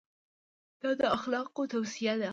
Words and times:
دا 0.81 0.89
د 0.99 1.01
اخلاقو 1.17 1.63
توصیه 1.73 2.13
ده. 2.21 2.29